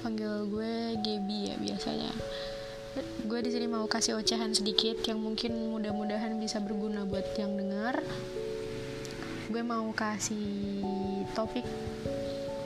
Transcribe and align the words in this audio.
panggil 0.00 0.46
gue 0.48 0.98
Gaby 1.00 1.38
ya 1.52 1.56
biasanya. 1.58 2.12
Gue 3.26 3.44
di 3.44 3.50
sini 3.52 3.70
mau 3.70 3.86
kasih 3.86 4.18
ocehan 4.18 4.56
sedikit 4.56 4.98
yang 5.06 5.22
mungkin 5.22 5.54
mudah-mudahan 5.70 6.34
bisa 6.40 6.58
berguna 6.58 7.06
buat 7.06 7.26
yang 7.38 7.54
dengar. 7.54 8.02
Gue 9.48 9.62
mau 9.62 9.86
kasih 9.94 10.82
topik 11.32 11.64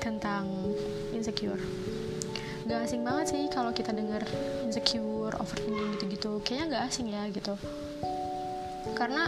tentang 0.00 0.72
insecure. 1.14 1.60
Gak 2.66 2.86
asing 2.86 3.02
banget 3.02 3.26
sih 3.34 3.42
kalau 3.50 3.74
kita 3.74 3.90
dengar 3.90 4.22
insecure 4.62 5.34
overthinking 5.36 5.98
gitu-gitu. 5.98 6.38
Kayaknya 6.46 6.66
gak 6.78 6.84
asing 6.88 7.06
ya 7.10 7.22
gitu. 7.28 7.54
Karena 8.94 9.26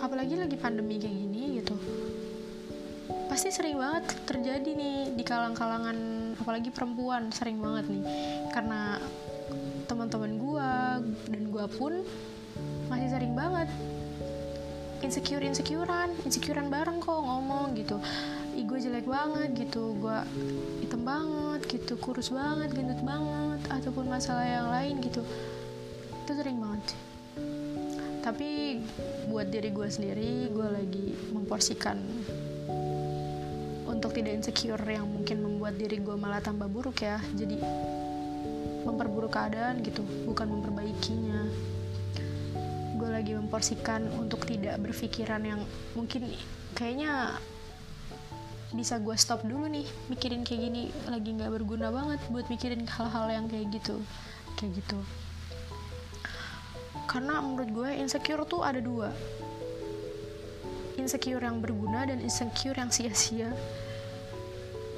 apalagi 0.00 0.36
lagi 0.36 0.56
pandemi 0.60 1.00
kayak 1.00 1.16
gini 1.16 1.42
gitu. 1.60 1.76
Pasti 3.26 3.50
sering 3.52 3.76
banget 3.80 4.12
terjadi 4.28 4.70
nih 4.76 4.96
di 5.16 5.24
kalang-kalangan 5.24 5.96
apalagi 6.40 6.70
perempuan 6.72 7.32
sering 7.32 7.58
banget 7.60 7.88
nih. 7.90 8.04
Karena 8.52 9.00
teman-teman 9.86 10.32
gue 10.36 10.70
dan 11.30 11.42
gue 11.50 11.66
pun 11.78 11.92
masih 12.90 13.08
sering 13.10 13.34
banget 13.34 13.70
insecure 15.04 15.44
insecurean 15.44 16.10
insecurean 16.24 16.72
bareng 16.72 16.98
kok 16.98 17.20
ngomong 17.20 17.76
gitu. 17.78 18.00
Ih 18.56 18.64
gue 18.64 18.78
jelek 18.80 19.06
banget 19.06 19.52
gitu 19.54 19.94
gue 20.00 20.18
hitam 20.82 21.04
banget 21.04 21.60
gitu 21.68 21.94
kurus 22.00 22.32
banget 22.32 22.72
gendut 22.72 22.98
banget 23.04 23.60
ataupun 23.70 24.08
masalah 24.08 24.46
yang 24.46 24.68
lain 24.72 24.98
gitu. 25.04 25.22
Itu 26.24 26.32
sering 26.34 26.58
banget 26.58 26.96
tapi 28.26 28.82
buat 29.30 29.46
diri 29.54 29.70
gue 29.70 29.86
sendiri 29.86 30.50
gue 30.50 30.66
lagi 30.66 31.14
memporsikan 31.30 31.94
tidak 34.16 34.32
insecure 34.40 34.80
yang 34.88 35.04
mungkin 35.04 35.44
membuat 35.44 35.76
diri 35.76 36.00
gue 36.00 36.16
malah 36.16 36.40
tambah 36.40 36.64
buruk 36.72 37.04
ya. 37.04 37.20
Jadi 37.36 37.60
memperburuk 38.88 39.36
keadaan 39.36 39.84
gitu 39.84 40.00
bukan 40.24 40.56
memperbaikinya. 40.56 41.44
Gue 42.96 43.12
lagi 43.12 43.36
memporsikan 43.36 44.08
untuk 44.16 44.48
tidak 44.48 44.80
berpikiran 44.80 45.44
yang 45.44 45.60
mungkin 45.92 46.32
kayaknya 46.72 47.36
bisa 48.72 48.96
gue 48.96 49.12
stop 49.20 49.44
dulu 49.44 49.68
nih 49.68 49.84
mikirin 50.08 50.48
kayak 50.48 50.64
gini. 50.64 50.88
Lagi 51.12 51.36
nggak 51.36 51.52
berguna 51.52 51.92
banget 51.92 52.20
buat 52.32 52.48
mikirin 52.48 52.88
hal-hal 52.88 53.28
yang 53.28 53.44
kayak 53.52 53.68
gitu 53.68 54.00
kayak 54.56 54.80
gitu. 54.80 54.96
Karena 57.04 57.44
menurut 57.44 57.68
gue 57.68 57.90
insecure 58.00 58.48
tuh 58.48 58.64
ada 58.64 58.80
dua. 58.80 59.12
Insecure 60.96 61.44
yang 61.44 61.60
berguna 61.60 62.08
dan 62.08 62.24
insecure 62.24 62.80
yang 62.80 62.88
sia-sia 62.88 63.52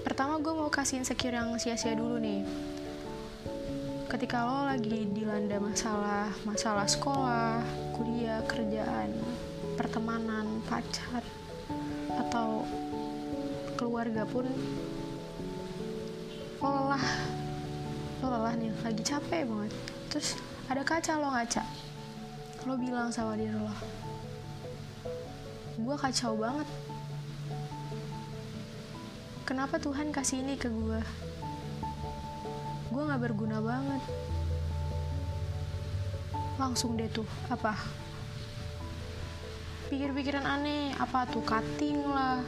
pertama 0.09 0.41
gue 0.41 0.57
mau 0.57 0.73
kasih 0.73 1.05
insecure 1.05 1.37
yang 1.37 1.53
sia-sia 1.61 1.93
dulu 1.93 2.17
nih. 2.17 2.41
Ketika 4.09 4.41
lo 4.49 4.65
lagi 4.65 5.05
dilanda 5.13 5.61
masalah 5.61 6.33
masalah 6.49 6.89
sekolah 6.89 7.61
kuliah 7.93 8.41
kerjaan 8.49 9.13
pertemanan 9.77 10.65
pacar 10.65 11.21
atau 12.25 12.65
keluarga 13.77 14.25
pun 14.25 14.49
lo 16.65 16.69
lelah. 16.73 17.07
Lo 18.25 18.33
lelah 18.33 18.57
nih 18.57 18.73
lagi 18.81 19.05
capek 19.05 19.45
banget. 19.45 19.77
Terus 20.09 20.41
ada 20.73 20.81
kaca 20.89 21.21
lo 21.21 21.37
ngaca. 21.37 21.69
Lo 22.65 22.81
bilang 22.81 23.13
sama 23.13 23.37
diri 23.37 23.53
lo 23.53 23.77
gue 25.79 25.97
kacau 26.01 26.35
banget 26.35 26.69
kenapa 29.49 29.81
Tuhan 29.81 30.13
kasih 30.13 30.45
ini 30.45 30.61
ke 30.61 30.69
gue 30.69 31.01
gue 32.93 33.03
gak 33.09 33.23
berguna 33.25 33.65
banget. 33.65 34.03
Langsung 36.61 37.01
deh 37.01 37.09
tuh 37.09 37.25
apa? 37.49 37.73
Pikir-pikiran 39.89 40.45
aneh 40.45 40.93
apa 41.01 41.25
tuh 41.33 41.41
cutting 41.49 41.97
lah. 42.05 42.45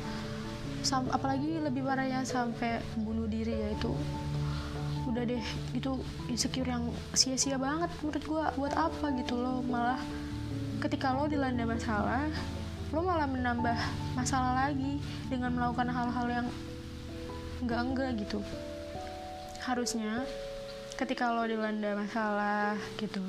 Sam 0.85 1.09
apalagi 1.09 1.61
lebih 1.61 1.89
parahnya 1.89 2.21
sampai 2.25 2.85
bunuh 3.01 3.25
diri 3.25 3.53
ya 3.53 3.69
itu 3.73 3.93
udah 5.09 5.27
deh 5.27 5.45
itu 5.75 5.93
insecure 6.31 6.69
yang 6.71 6.89
sia-sia 7.13 7.59
banget 7.59 7.91
menurut 7.99 8.25
gue 8.25 8.45
buat 8.55 8.75
apa 8.79 9.11
gitu 9.19 9.43
loh 9.43 9.59
malah 9.67 9.99
ketika 10.79 11.11
lo 11.11 11.27
dilanda 11.27 11.67
masalah 11.67 12.31
lo 12.95 13.01
malah 13.03 13.27
menambah 13.27 13.75
masalah 14.15 14.71
lagi 14.71 15.03
dengan 15.27 15.51
melakukan 15.59 15.91
hal-hal 15.91 16.27
yang 16.31 16.47
enggak-enggak 17.61 18.11
gitu. 18.21 18.41
Harusnya 19.65 20.25
ketika 20.97 21.33
lo 21.33 21.49
dilanda 21.49 21.97
masalah 21.97 22.77
gitu 23.01 23.25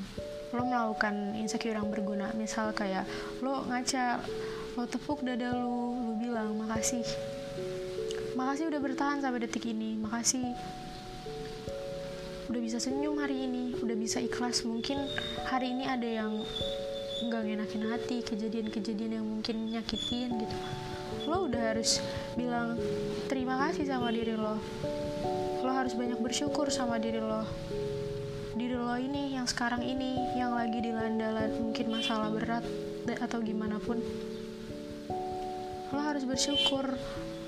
lo 0.52 0.68
melakukan 0.68 1.32
insecure 1.40 1.76
yang 1.76 1.88
berguna. 1.88 2.28
Misal 2.36 2.76
kayak 2.76 3.08
lo 3.40 3.64
ngaca 3.64 4.20
lo 4.76 4.84
tepuk 4.84 5.24
dada 5.24 5.56
lo 5.56 5.96
lo 5.96 6.12
bilang 6.20 6.60
makasih. 6.60 7.04
Makasih 8.36 8.68
udah 8.68 8.80
bertahan 8.80 9.18
sampai 9.24 9.48
detik 9.48 9.64
ini. 9.64 9.96
Makasih 9.96 10.44
udah 12.52 12.60
bisa 12.60 12.76
senyum 12.76 13.16
hari 13.16 13.48
ini. 13.48 13.72
Udah 13.80 13.96
bisa 13.96 14.20
ikhlas. 14.20 14.64
Mungkin 14.68 15.00
hari 15.48 15.72
ini 15.72 15.88
ada 15.88 16.08
yang 16.08 16.44
nggak 17.22 17.42
ngenakin 17.46 17.84
hati 17.86 18.16
kejadian-kejadian 18.26 19.22
yang 19.22 19.26
mungkin 19.26 19.70
nyakitin 19.70 20.42
gitu. 20.42 20.56
Lo 21.30 21.46
udah 21.46 21.74
harus 21.74 22.02
bilang 22.34 22.74
terima 23.30 23.54
kasih 23.68 23.86
sama 23.86 24.10
diri 24.10 24.34
lo. 24.34 24.58
Lo 25.62 25.70
harus 25.70 25.94
banyak 25.94 26.18
bersyukur 26.18 26.66
sama 26.74 26.98
diri 26.98 27.22
lo. 27.22 27.46
Diri 28.58 28.74
lo 28.74 28.98
ini 28.98 29.38
yang 29.38 29.46
sekarang 29.46 29.86
ini 29.86 30.18
yang 30.34 30.58
lagi 30.58 30.82
dilanda 30.82 31.46
mungkin 31.62 31.86
masalah 31.94 32.28
berat 32.34 32.66
atau 33.06 33.38
gimana 33.38 33.78
pun. 33.78 34.02
Lo 35.94 36.00
harus 36.02 36.26
bersyukur 36.26 36.98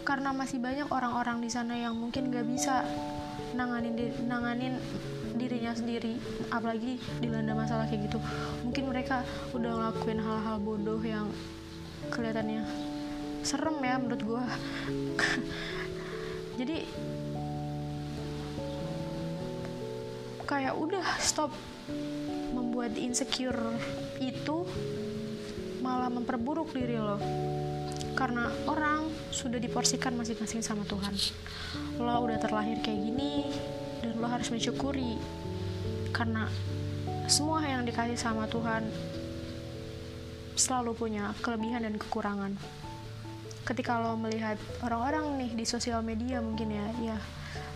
karena 0.05 0.31
masih 0.31 0.61
banyak 0.61 0.87
orang-orang 0.93 1.41
di 1.41 1.51
sana 1.51 1.75
yang 1.75 1.97
mungkin 1.97 2.29
gak 2.29 2.45
bisa 2.45 2.85
nanganin 3.57 3.97
nanganin 4.29 4.77
dirinya 5.35 5.75
sendiri 5.75 6.17
apalagi 6.49 6.99
dilanda 7.19 7.53
masalah 7.53 7.91
kayak 7.91 8.09
gitu. 8.11 8.19
Mungkin 8.63 8.91
mereka 8.91 9.27
udah 9.51 9.71
ngelakuin 9.71 10.21
hal-hal 10.23 10.57
bodoh 10.63 11.03
yang 11.03 11.27
kelihatannya 12.09 12.63
serem 13.45 13.77
ya 13.85 14.01
menurut 14.01 14.23
gue 14.25 14.45
jadi 16.61 16.89
kayak 20.49 20.75
udah 20.77 21.05
stop 21.21 21.53
membuat 22.53 22.97
insecure 22.97 23.59
itu 24.21 24.65
malah 25.85 26.09
memperburuk 26.09 26.73
diri 26.73 26.97
lo. 26.97 27.21
Karena 28.15 28.47
orang 28.71 29.11
sudah 29.35 29.59
diporsikan 29.59 30.15
masing-masing 30.15 30.63
sama 30.63 30.87
Tuhan. 30.87 31.13
Lo 31.99 32.25
udah 32.25 32.39
terlahir 32.39 32.79
kayak 32.81 33.01
gini 33.03 33.51
dan 34.05 34.21
lo 34.21 34.29
harus 34.29 34.53
mensyukuri 34.53 35.17
karena 36.13 36.45
semua 37.25 37.65
yang 37.65 37.89
dikasih 37.89 38.21
sama 38.21 38.45
Tuhan 38.53 38.85
selalu 40.55 40.93
punya 40.95 41.33
kelebihan 41.41 41.83
dan 41.89 41.97
kekurangan. 41.97 42.53
Ketika 43.65 43.97
lo 43.97 44.15
melihat 44.21 44.61
orang-orang 44.85 45.41
nih 45.41 45.51
di 45.57 45.65
sosial 45.65 46.05
media 46.05 46.45
mungkin 46.45 46.69
ya 46.69 46.87
ya 47.01 47.17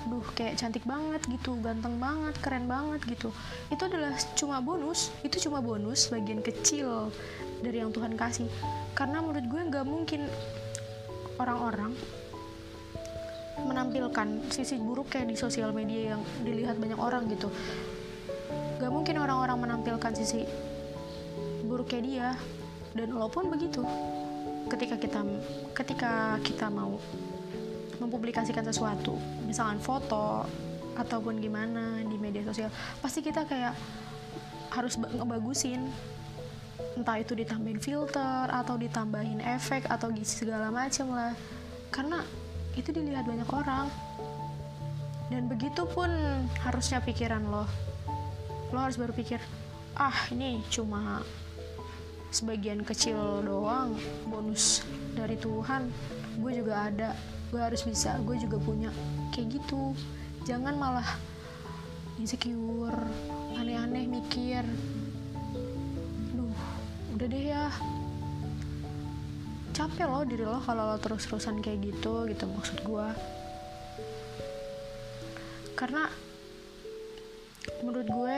duh 0.07 0.23
kayak 0.37 0.61
cantik 0.61 0.85
banget 0.85 1.25
gitu 1.27 1.57
ganteng 1.65 1.97
banget 1.97 2.37
keren 2.45 2.69
banget 2.69 3.01
gitu. 3.09 3.33
Itu 3.73 3.89
adalah 3.89 4.13
cuma 4.37 4.61
bonus 4.61 5.09
itu 5.25 5.49
cuma 5.49 5.65
bonus 5.65 6.13
bagian 6.13 6.45
kecil 6.45 7.09
dari 7.65 7.81
yang 7.81 7.91
Tuhan 7.91 8.21
kasih. 8.21 8.53
Karena 8.93 9.25
menurut 9.25 9.49
gue 9.49 9.63
nggak 9.65 9.87
mungkin 9.89 10.29
orang-orang 11.41 11.97
menampilkan 13.67 14.51
sisi 14.53 14.79
buruk 14.79 15.11
kayak 15.11 15.31
di 15.31 15.37
sosial 15.39 15.75
media 15.75 16.15
yang 16.17 16.23
dilihat 16.45 16.79
banyak 16.79 16.99
orang 16.99 17.27
gitu. 17.33 17.51
Gak 18.79 18.93
mungkin 18.93 19.19
orang-orang 19.19 19.59
menampilkan 19.59 20.13
sisi 20.15 20.47
buruk 21.67 21.91
kayak 21.91 22.05
dia. 22.07 22.29
Dan 22.95 23.15
walaupun 23.15 23.51
begitu 23.53 23.83
ketika 24.69 25.01
kita 25.01 25.21
ketika 25.73 26.13
kita 26.45 26.67
mau 26.69 27.01
mempublikasikan 27.99 28.63
sesuatu 28.63 29.17
misalkan 29.49 29.81
foto 29.81 30.45
ataupun 30.99 31.41
gimana 31.41 32.05
di 32.05 32.17
media 32.21 32.45
sosial 32.45 32.69
pasti 33.01 33.25
kita 33.25 33.47
kayak 33.49 33.75
harus 34.75 34.99
ngebagusin. 34.99 35.89
Entah 36.99 37.23
itu 37.23 37.35
ditambahin 37.39 37.79
filter 37.79 38.51
atau 38.51 38.75
ditambahin 38.75 39.39
efek 39.43 39.87
atau 39.87 40.11
segala 40.27 40.71
macam 40.71 41.15
lah. 41.15 41.33
Karena 41.95 42.23
itu 42.79 42.95
dilihat 42.95 43.27
banyak 43.27 43.51
orang. 43.51 43.91
Dan 45.29 45.51
begitu 45.51 45.85
pun 45.85 46.09
harusnya 46.63 47.03
pikiran 47.03 47.43
lo. 47.51 47.67
Lo 48.73 48.79
harus 48.79 48.97
berpikir 48.97 49.43
ah 49.99 50.15
ini 50.31 50.63
cuma 50.71 51.27
sebagian 52.31 52.87
kecil 52.87 53.43
doang 53.43 53.99
bonus 54.31 54.87
dari 55.13 55.35
Tuhan. 55.37 55.91
Gue 56.39 56.55
juga 56.55 56.89
ada 56.89 57.19
gue 57.51 57.61
harus 57.61 57.83
bisa 57.83 58.17
gue 58.23 58.39
juga 58.39 58.57
punya. 58.63 58.95
Kayak 59.35 59.61
gitu. 59.61 59.93
Jangan 60.47 60.79
malah 60.79 61.19
insecure 62.17 63.03
aneh-aneh 63.59 64.07
mikir. 64.09 64.65
Duh 66.33 66.57
udah 67.19 67.27
deh 67.27 67.45
ya 67.53 67.67
capek 69.79 70.11
loh 70.11 70.27
diri 70.27 70.43
lo 70.43 70.59
kalau 70.59 70.91
lo 70.91 70.99
terus-terusan 70.99 71.63
kayak 71.63 71.79
gitu 71.87 72.27
gitu 72.27 72.45
maksud 72.51 72.83
gue 72.83 73.09
karena 75.79 76.11
menurut 77.87 78.11
gue 78.11 78.37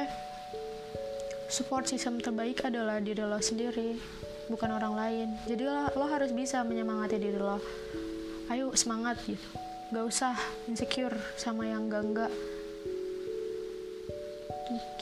support 1.48 1.88
system 1.88 2.20
terbaik 2.20 2.60
adalah 2.69 3.00
diri 3.00 3.25
lo 3.25 3.40
sendiri 3.40 3.96
bukan 4.50 4.70
orang 4.75 4.94
lain. 4.98 5.28
Jadi 5.46 5.62
lo, 5.62 5.88
lo 5.94 6.06
harus 6.10 6.34
bisa 6.34 6.66
menyemangati 6.66 7.16
diri 7.22 7.38
lo. 7.38 7.62
Ayo 8.50 8.75
semangat 8.75 9.22
gitu. 9.25 9.46
Gak 9.94 10.04
usah 10.06 10.34
insecure 10.66 11.14
sama 11.38 11.66
yang 11.70 11.86
enggak 11.86 12.02
enggak 12.02 12.32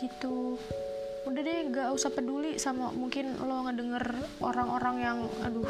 gitu. 0.00 0.56
Udah 1.28 1.42
deh 1.44 1.60
gak 1.72 1.92
usah 1.92 2.12
peduli 2.12 2.60
sama 2.60 2.92
mungkin 2.92 3.36
lo 3.40 3.64
ngedenger 3.68 4.04
orang-orang 4.40 4.96
yang 5.00 5.18
aduh 5.44 5.68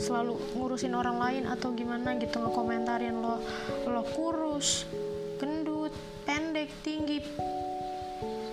selalu 0.00 0.40
ngurusin 0.56 0.96
orang 0.96 1.20
lain 1.20 1.44
atau 1.44 1.76
gimana 1.76 2.16
gitu 2.16 2.40
ngekomentarin 2.40 3.20
lo 3.20 3.36
lo 3.84 4.02
kurus 4.16 4.88
gendut 5.36 5.92
pendek 6.24 6.72
tinggi 6.80 7.20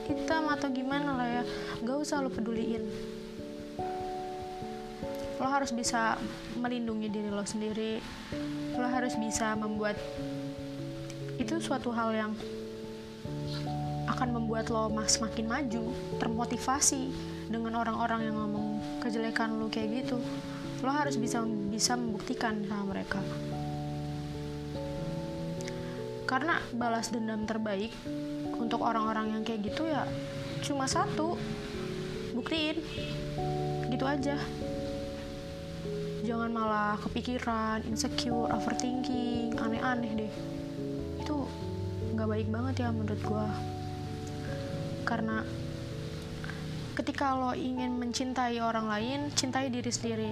hitam 0.07 0.47
atau 0.47 0.71
gimana 0.71 1.11
lah 1.19 1.27
ya. 1.27 1.44
Gak 1.83 1.97
usah 1.99 2.23
lo 2.23 2.31
peduliin. 2.31 2.83
Lo 5.38 5.47
harus 5.47 5.75
bisa 5.75 6.15
melindungi 6.57 7.11
diri 7.11 7.29
lo 7.29 7.44
sendiri. 7.44 8.00
Lo 8.79 8.88
harus 8.88 9.13
bisa 9.19 9.53
membuat 9.59 10.00
itu 11.38 11.59
suatu 11.61 11.93
hal 11.93 12.15
yang 12.15 12.31
akan 14.07 14.33
membuat 14.33 14.71
lo 14.73 14.89
mas 14.89 15.19
makin 15.19 15.45
maju 15.45 15.93
termotivasi 16.17 17.11
dengan 17.51 17.77
orang-orang 17.77 18.31
yang 18.31 18.35
ngomong 18.39 18.81
kejelekan 19.03 19.59
lo 19.61 19.69
kayak 19.69 20.01
gitu 20.01 20.17
lo 20.83 20.91
harus 20.94 21.18
bisa 21.18 21.41
bisa 21.74 21.97
membuktikan 21.97 22.62
sama 22.69 22.94
mereka. 22.94 23.21
Karena 26.27 26.59
balas 26.75 27.09
dendam 27.09 27.47
terbaik 27.47 27.89
untuk 28.59 28.83
orang-orang 28.83 29.38
yang 29.38 29.44
kayak 29.47 29.71
gitu 29.71 29.88
ya 29.88 30.03
cuma 30.65 30.89
satu. 30.89 31.38
Buktiin. 32.35 32.77
Gitu 33.89 34.06
aja. 34.06 34.38
Jangan 36.27 36.51
malah 36.51 37.00
kepikiran 37.00 37.88
insecure 37.88 38.51
overthinking 38.51 39.56
aneh-aneh 39.57 40.12
deh. 40.27 40.33
Itu 41.24 41.47
nggak 42.13 42.27
baik 42.27 42.47
banget 42.50 42.75
ya 42.85 42.89
menurut 42.89 43.21
gue 43.21 43.47
karena 45.07 45.47
ketika 47.00 47.31
lo 47.31 47.56
ingin 47.56 47.95
mencintai 47.95 48.59
orang 48.59 48.91
lain 48.91 49.31
cintai 49.31 49.71
diri 49.71 49.88
sendiri 49.88 50.31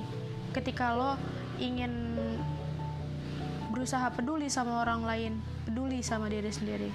ketika 0.55 0.95
lo 0.95 1.19
ingin 1.59 2.15
berusaha 3.75 4.07
peduli 4.15 4.47
sama 4.47 4.79
orang 4.79 5.03
lain 5.03 5.33
peduli 5.67 5.99
sama 5.99 6.31
diri 6.31 6.47
sendiri. 6.47 6.89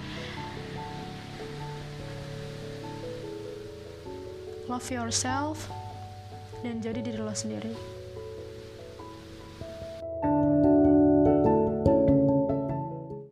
Love 4.65 4.89
yourself 4.89 5.69
dan 6.65 6.81
jadi 6.81 7.05
diri 7.05 7.21
lo 7.21 7.37
sendiri 7.37 8.00